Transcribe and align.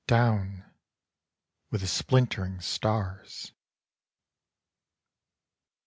Down 0.07 0.65
with 1.69 1.81
the 1.81 1.87
splintering 1.87 2.59
stars. 2.59 3.51